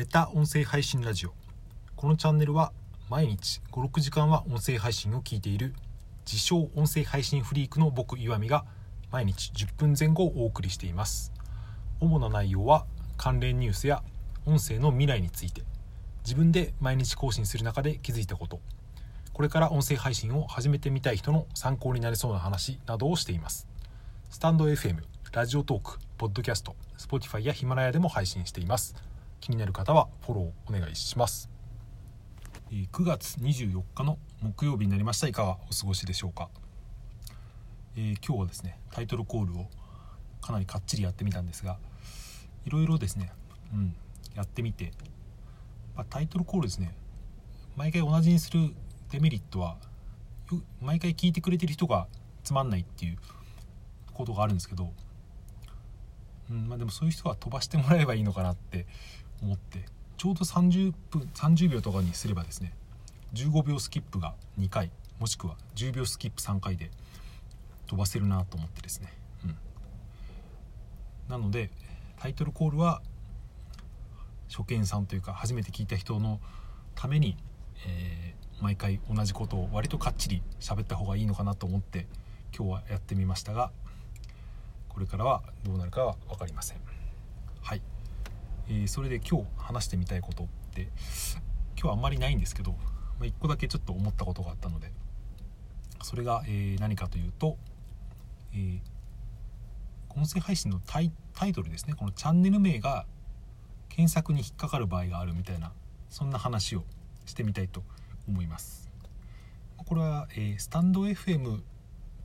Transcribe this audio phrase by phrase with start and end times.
[0.00, 1.34] メタ音声配信ラジオ。
[1.94, 2.72] このチャンネルは
[3.10, 5.74] 毎日56時間は音声配信を聞いている
[6.24, 8.64] 自称音声配信フリークの僕岩見が
[9.12, 11.34] 毎日10分前後をお送りしています。
[12.00, 12.86] 主な内容は
[13.18, 14.02] 関連ニュースや
[14.46, 15.64] 音声の未来について
[16.24, 18.58] 自分で毎日更新する中で気づいたこと
[19.34, 23.68] これから音声配信を始めてみたい人の参考になりそうな話などをしています。
[24.30, 24.96] スタンド FM
[25.34, 29.09] ラジオトークポッドキャスト Spotify やヒマラヤでも配信しています。
[29.40, 31.50] 気になる方はフォローお願いします。
[32.70, 35.26] 9月24日の木曜日になりました。
[35.26, 36.48] いかがお過ごしでしょうか、
[37.96, 39.66] えー、今日はですねタイトルコールを
[40.40, 41.78] かなりかっちりやってみたんですが
[42.64, 43.32] いろいろですね、
[43.74, 43.94] うん、
[44.34, 44.92] やってみて、
[45.96, 46.94] まあ、タイトルコールですね
[47.76, 48.74] 毎回同じにする
[49.10, 49.76] デメリットは
[50.80, 52.06] 毎回聞いてくれてる人が
[52.42, 53.16] つまんないっていう
[54.12, 54.92] ことがあるんですけど、
[56.50, 58.86] うんまあ、でもそういう人は飛ばしてもらえばいいのかなって
[59.42, 59.84] 思って
[60.16, 62.72] ちょうど30分30秒とかにすればですね
[63.34, 66.90] 15秒スキップが2回もしくは10秒スキップ3回で
[67.86, 69.12] 飛ばせるなと思ってですね、
[69.44, 69.56] うん、
[71.28, 71.70] なので
[72.18, 73.02] タイトルコールは
[74.48, 76.40] 初見さんというか初めて聞いた人の
[76.94, 77.36] ために、
[77.86, 82.06] えー、毎回同じことを割とかっちり喋った方がいいのかなと思って
[82.56, 83.70] 今日はやってみましたが
[84.88, 86.78] これからはどうなるかは分かりません。
[87.62, 87.82] はい。
[88.72, 90.82] え、それで今日話してみたいことって
[91.74, 92.76] 今日はあんまりないんですけど、
[93.18, 94.92] ま、1個だけちょっと思ったことがあったので
[96.02, 97.58] それが、えー、何かというと、
[98.54, 98.80] え、
[100.10, 101.12] 音声配信のタイ
[101.52, 101.94] トルですね。
[101.94, 103.06] このチャンネル名が
[103.88, 105.72] 検索に引っかかる場合があるみたいな
[106.08, 106.84] そんな話を
[107.26, 107.82] してみたいと
[108.28, 108.88] 思います。
[109.76, 111.62] これは、え、スタンド FM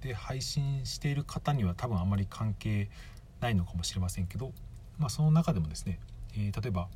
[0.01, 2.89] で配信している方には多分あまり関係
[3.39, 4.53] ないのかもしれませんけど、
[4.99, 5.99] まあ、その中でもですね
[6.35, 6.87] えー、例えば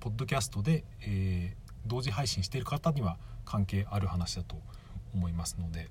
[0.00, 4.56] ポッドキャストで、えー、同時配信している方には関係ある話だと
[5.14, 5.88] 思いますので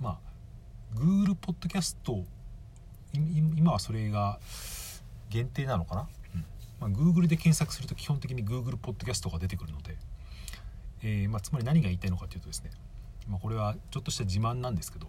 [0.00, 2.24] まあ Google ポッドキャスト
[3.12, 4.38] 今はそれが
[5.30, 6.44] 限定なのかな、うん。
[6.80, 9.96] まあ、Google で検索すると基本的に Google ポッドキャストが出てくるので、
[11.02, 12.70] えー、まあ、つまり何が言いたいのかというとですね、
[13.28, 15.08] まあ、これはちょっとした自慢なんですけど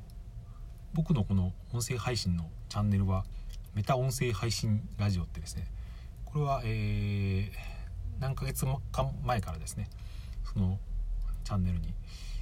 [0.94, 3.26] 僕のこの音声配信のチャンネルは
[3.76, 5.68] メタ音声配信ラジオってですね
[6.26, 9.90] これは、えー、何ヶ月か前からですね
[10.44, 10.80] その
[11.44, 11.94] チャンネルに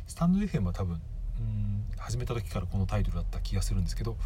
[0.08, 1.02] スタンド FM は多分
[1.40, 4.18] うん始めた時からこのタイトルだった気がするんですけど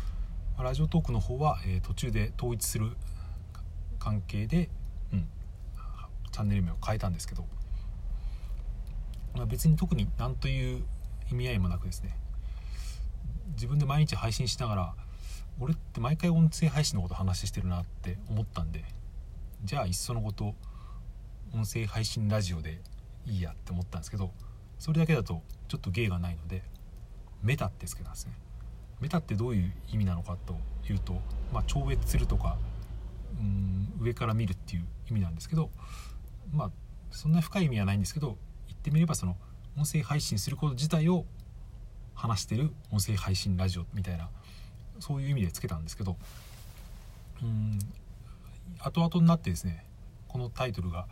[0.59, 2.91] ラジオトークの方は、えー、途中で統一する
[3.99, 4.69] 関係で、
[5.11, 5.27] うん、
[6.31, 7.45] チャンネル名を変えたんですけど、
[9.35, 10.83] まあ、別に特に何という
[11.31, 12.15] 意味合いもなくですね
[13.53, 14.93] 自分で毎日配信しながら
[15.59, 18.83] 俺って毎回音声配信のこと話してるなって思ったんで
[19.63, 20.55] じゃあいっそのこと
[21.53, 22.81] 音声配信ラジオで
[23.25, 24.31] いいやって思ったんですけど
[24.79, 26.63] それだけだとちょっと芸がないので
[27.43, 28.33] メタってつけたんですね。
[28.99, 30.55] メタってどういう意味なのかと
[30.91, 31.19] いうと、
[31.51, 32.57] まあ、超越するとか
[33.39, 35.69] うん上から見るっていう意味なんですけど
[36.51, 36.71] まあ
[37.09, 38.37] そんな深い意味はないんですけど
[38.67, 39.37] 言ってみればその
[39.77, 41.25] 音声配信すること自体を
[42.13, 44.29] 話してる音声配信ラジオみたいな
[45.01, 46.17] そういう意味でつけたんですけど
[47.41, 47.79] うん
[48.79, 49.85] 後々になってですね
[50.27, 51.07] このタイトルが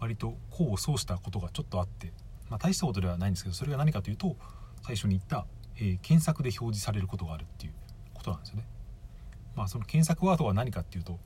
[0.00, 2.12] 割と功を奏したことがちょっとあって、
[2.50, 4.36] まあ、大したことではないんですけどそれが何かというと
[4.82, 7.72] 最初に言った、えー、検索で表示されることがあるっていう
[8.14, 8.66] ことなんですよね。
[9.54, 11.18] まあ、その検索ワードは何かっていうと、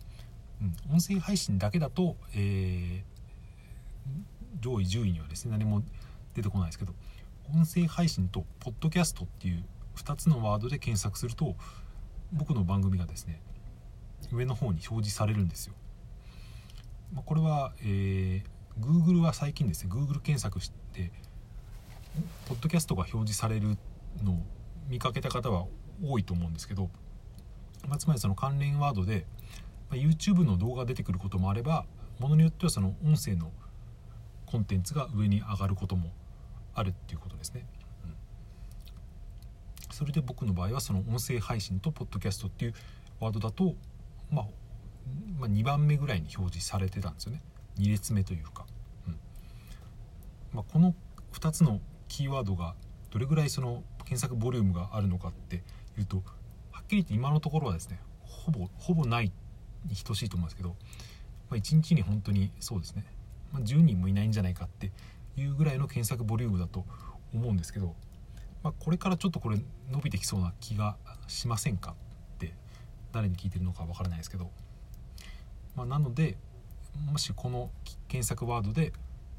[0.63, 5.83] うん、音声配信だけだと、えー、上位10位にはですね何も
[6.35, 6.95] 出てこないですけど
[7.53, 9.65] 音声配信とポッドキャストっていう
[9.97, 11.57] 2つのワードで検索すると
[12.33, 13.41] 僕の番組がですね
[14.33, 15.75] 上の方に表示されるんですよ。
[17.13, 18.45] まあ、これは、えー、
[18.81, 21.11] Google は最近ですね Google 検索して
[22.49, 23.77] ポッドキャストが表示される
[24.23, 24.43] のを
[24.89, 25.67] 見かけた方は
[26.05, 26.91] 多いと思うんですけど、
[27.89, 29.27] まあ、つまりその関連ワードで、
[29.89, 31.85] まあ、YouTube の動画が出てくることもあれば
[32.19, 33.51] ものによってはその音声の
[34.47, 36.11] コンテンツが上に上がることも
[36.75, 37.67] あるっていうことですね。
[40.01, 42.75] それで僕の場合はその音声配信とポッドキャストっていう
[43.21, 43.75] ワードだと、
[44.33, 44.47] まあ、
[45.39, 47.43] まあ、2番目ぐらいに表示されてたんですよね。
[47.79, 48.65] 2列目というか、
[49.07, 49.19] うん。
[50.55, 50.95] まあ、この
[51.35, 52.77] 2つのキーワードが
[53.11, 55.57] どれぐらいその検索ボリュームがあるのかって
[55.99, 56.23] いうと
[56.73, 59.31] はっきり言って今のところはですねほぼほぼない
[59.87, 60.77] に等しいと思うんですけど、ま
[61.53, 63.05] あ、1日に本当にそうですね、
[63.53, 64.93] まあ、10人もいないんじゃないかって
[65.37, 66.87] いうぐらいの検索ボリュームだと
[67.35, 67.95] 思うんですけど
[68.63, 69.59] まあ、これからちょっとこれ
[69.91, 70.97] 伸びてきそうな気が
[71.29, 71.95] しませんか
[72.35, 72.55] って
[73.13, 74.51] 誰に聞いてるのかわからないですけど、
[75.75, 76.37] まあ、なので
[77.11, 77.71] もしこの
[78.09, 78.93] 検索ワードで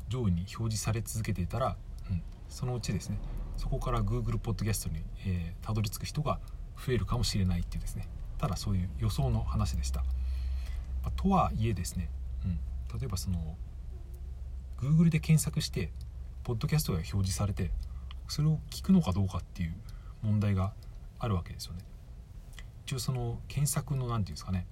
[0.09, 1.77] 上位に表示され続けていたら、
[2.09, 3.17] うん、そのうちですね
[3.57, 6.39] そこから Google ポッドキャストに、えー、たどり着く人が
[6.83, 8.07] 増えるかもしれないっていうですね
[8.39, 10.03] ただそういう予想の話でした。
[11.03, 12.09] まあ、とはいえですね、
[12.43, 13.55] うん、例えばその
[14.79, 15.91] Google で検索して
[16.43, 17.71] ポッドキャストが表示されて
[18.31, 19.73] それを聞くのかどうかっていう
[20.21, 20.71] 問題が
[21.19, 21.79] あるわけですよね。
[22.85, 24.65] 一応その検索の何て言うんですかね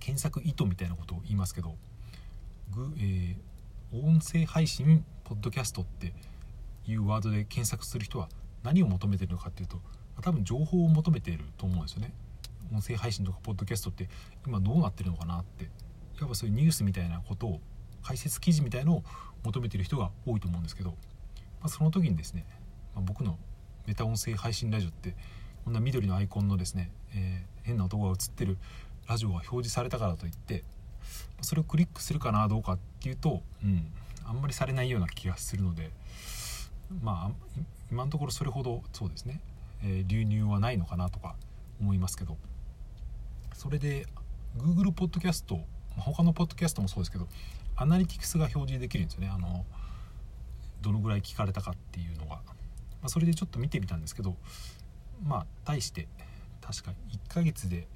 [0.00, 1.74] 検索意図みたいなことを言いますけど、
[2.74, 6.14] グえー、音声配信ポッドキャストって
[6.86, 8.30] いうワードで検索する人は
[8.62, 9.82] 何を求めてるのかっていうと
[10.22, 12.14] 多分情報を求めていると思うんですよね。
[12.72, 14.08] 音声配信とかポッドキャストって
[14.46, 15.68] 今どうなってるのかなってい
[16.22, 17.60] わばそういうニュースみたいなことを
[18.02, 19.04] 解説記事みたいのを
[19.44, 20.94] 求めてる人が多いと思うんですけど、
[21.66, 22.44] まあ、その時にですね、
[22.94, 23.36] まあ、僕の
[23.88, 25.16] メタ音声配信ラジオって
[25.64, 28.56] こんな緑のアイコンのですね、えー、変な男が映ってる
[29.08, 30.62] ラジオが表示されたからといって
[31.40, 33.92] それをクリックするかなどうかっていうと、うん、
[34.24, 35.90] あんまりされないような気がするので
[37.02, 37.52] まあ
[37.90, 39.40] 今のところそれほどそうですね、
[39.82, 41.34] えー、流入はないのかなとか
[41.80, 42.36] 思いますけど。
[43.54, 44.06] それで
[44.56, 45.58] Google ポッドキャスト
[45.96, 47.26] 他のポッドキャストもそうですけど
[47.74, 49.32] アナリティクスが表示できるんですよね。
[49.34, 49.64] あの
[50.82, 52.42] どのぐらい聞かれたかっていうのが、ま
[53.04, 54.36] あ、それでちょっと見てみたんですけど
[55.24, 56.08] まあ対して
[56.60, 57.86] 確か1ヶ月で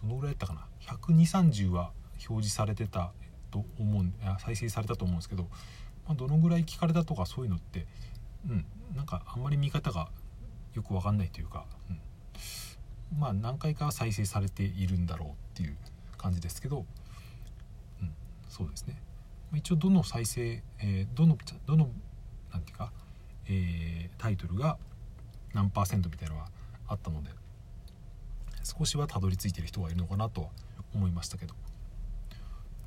[0.00, 0.66] どのぐらいやったかな。
[0.80, 1.92] 12030は
[2.28, 3.12] 表示されてた
[3.50, 4.04] と思う
[4.38, 5.44] 再生されたと思うんですけど、
[6.06, 7.86] まあ、どのぐらい聞かれたとかそういうのって
[8.48, 8.64] うん
[8.94, 10.08] なんかあんまり見方が
[10.74, 15.76] よく分かんないというか、うん、まあ何回か再生されているんだろうっていう
[16.16, 16.84] 感じですけど、
[18.00, 18.12] うん、
[18.48, 18.96] そうですね。
[19.54, 21.36] 一応どの再生、えー、どの
[21.66, 21.88] どの
[22.52, 22.92] なんていうか、
[23.48, 24.78] えー、タイトルが
[25.54, 26.48] 何パーセントみたいなのが
[26.86, 27.30] あったので
[28.62, 30.48] 少しはたどり着いてる人がいるのかなとは
[30.94, 31.54] 思いましたけど。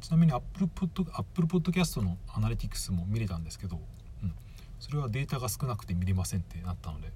[0.03, 3.79] ちなみに Apple, Pod Apple Podcast のアナリティクスも見れたんですけど、
[4.21, 4.33] うん、
[4.77, 7.07] それはデータが少なくて見れませんってなったので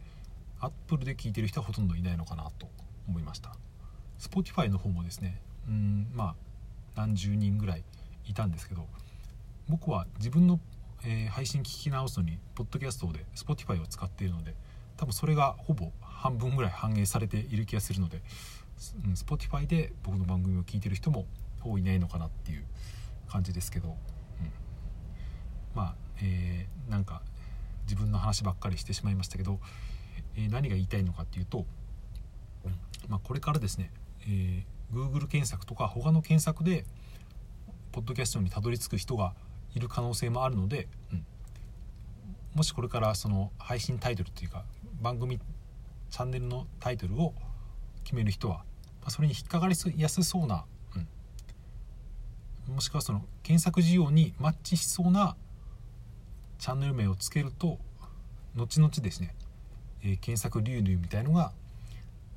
[0.61, 2.69] Apple で聞いてる人はほとんどいないのかなと
[3.09, 3.57] 思いました。
[4.19, 6.35] Spotify の方もですねうんまあ
[6.95, 7.83] 何十人ぐらい
[8.25, 8.88] いたんですけど
[9.69, 10.60] 僕は自分の、
[11.04, 14.56] えー、配信聞き直すのにポッドキャストで Spotify を使っているので
[14.96, 18.22] 多分それがほぼ半分ぐらい反映されている気がするので、
[19.06, 21.25] うん、Spotify で僕の番組を聞いてる人も
[21.60, 22.66] ほぼいないのかなっていう
[23.28, 23.96] 感じですけど、うん、
[25.75, 27.22] まあ、えー、なんか
[27.84, 29.60] 自分の話ばっかりしてしまいましたけど、
[30.36, 31.66] えー、何が言いたいのかっていうと、
[32.66, 32.72] うん
[33.08, 33.92] まあ、これからですね、
[34.24, 36.86] えー、Google 検索とか他の検索で
[37.92, 39.34] ポッドキャストにたどり着く人が
[39.77, 41.25] いる可能性もあるので、うん、
[42.56, 44.65] もしこれからその配信タイトルというか
[45.01, 45.39] 番組
[46.09, 47.33] チャンネルのタイトルを
[48.03, 48.63] 決める人は、
[49.03, 50.65] まそれに引っかかりやすそうな、
[52.68, 55.35] うん、もしくはその検索需要にマッチしそうな
[56.57, 57.77] チャンネル名をつけると
[58.56, 59.35] 後々ですね、
[60.01, 61.51] えー、検索流入みたいのが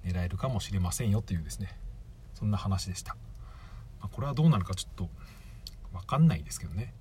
[0.05, 1.69] 狙えるかもしれませんよというですね
[2.35, 3.17] そんな話でした、
[4.01, 5.09] まあ、これはどうなるかちょっと
[5.93, 6.93] 分かんないですけどね、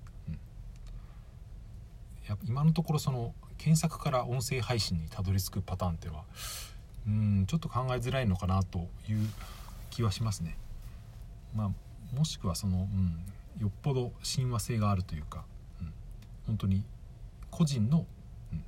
[2.46, 6.26] 今のところその検索から音声配信にたどり着くパターンっていうのは
[7.08, 9.28] うんちょっと考えづらいのかなという
[9.90, 10.58] 気はしますね。
[11.56, 15.46] まあ、もしくはその、うん、よっぽど親和性があるというか、
[15.82, 15.94] うん、
[16.48, 16.84] 本当に
[17.50, 18.06] 個人の、
[18.54, 18.64] うん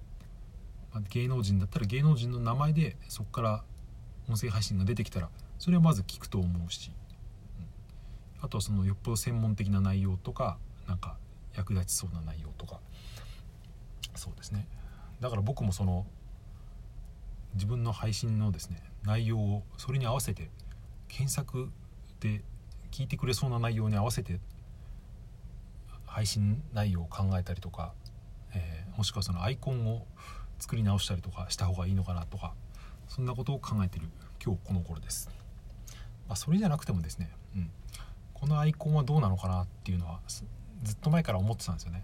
[0.94, 3.64] まあ、芸能人だったら芸能人の名前でそこから
[4.30, 6.92] 音声配信が出てきたらそれはまず聞くと思うし、
[7.60, 11.18] うん、あとはそのよっぽど専門的な内容とかなんか
[11.56, 12.80] 役立ちそうな内容とか
[14.16, 14.68] そうですね。
[15.20, 16.06] だから僕もその
[17.54, 20.50] 自分の配信のですね内容をそれに合わせて
[21.08, 21.70] 検索
[22.20, 22.42] で
[22.92, 24.40] 聞いてくれそうな内容に合わせて
[26.06, 27.94] 配信内容を考えたりとか、
[28.54, 30.06] えー、もしくはそのアイコンを
[30.60, 32.54] 作り直したりとかした方がいいのかなとか
[33.08, 34.08] そんなことを考えてる
[34.44, 35.30] 今日この頃です、
[36.28, 37.72] まあ、それじゃなくてもですね、うん、
[38.34, 40.44] このアイコンはどうなのかなっていうのはず
[40.94, 42.04] っと前から思ってたんですよね。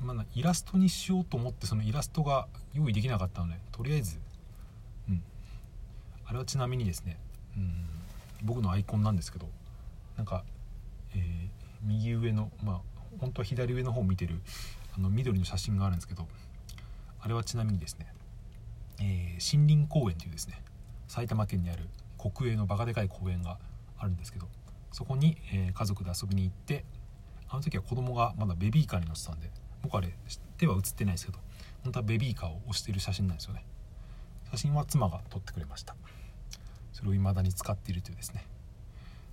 [0.00, 4.18] まあ、イラストにしようと思ってそのイラストが用意できなかったのでとりあえず、
[5.08, 5.22] うん、
[6.24, 7.18] あれはちなみにですね、
[7.56, 7.84] うん、
[8.42, 9.46] 僕のアイコンなんですけど
[10.16, 10.44] なんか、
[11.14, 11.20] えー、
[11.82, 12.80] 右上のまあ
[13.20, 14.40] 本当は左上の方を見てる
[14.96, 16.26] あの緑の写真があるんですけど
[17.20, 18.06] あれはちなみにですね、
[19.00, 20.62] えー、森林公園というですね
[21.08, 21.88] 埼玉県にある
[22.18, 23.58] 国営のバカでかい公園が
[23.98, 24.46] あるんですけど
[24.92, 26.84] そこに、えー、家族で遊びに行って
[27.48, 29.50] あの時は子供がまだベビーカーに乗ってたんで
[29.82, 30.12] 僕あれ
[30.56, 31.38] 手は写ってないですけど
[31.82, 33.64] 本当はベビーカーを押してる写真なんですよね。
[34.50, 35.94] 写真は妻が撮ってくれました。
[36.92, 38.44] それを未だに使っているというですね。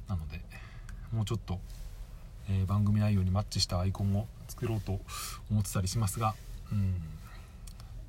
[0.08, 0.42] なので
[1.12, 1.60] もうちょっと、
[2.50, 5.00] えー、番組内容にマッチしたアイコンを作ろうと
[5.52, 6.36] 思ってたりしますが、
[6.72, 7.02] うん、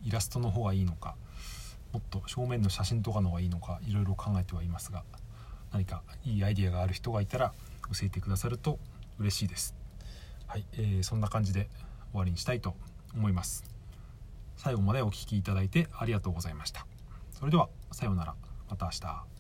[0.04, 1.16] イラストの方がいいのか
[1.92, 5.02] もっと正面の写真とかの方がいいのかいろいろ考えてはいますが
[5.72, 7.52] 何かいいアイディアがある人がいたら
[7.92, 8.78] 教えてくださると
[9.18, 9.74] 嬉しいです。
[10.46, 11.68] はい、えー、そんな感じで
[12.10, 12.76] 終わりにしたいと
[13.14, 13.64] 思います。
[14.56, 16.86] 最後までお聴きいただいてありがとうございました。
[17.32, 18.34] それではさようなら。
[18.68, 19.37] また明日。